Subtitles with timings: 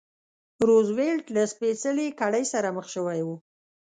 [0.67, 3.29] روزولټ له سپېڅلې کړۍ سره مخ شوی و.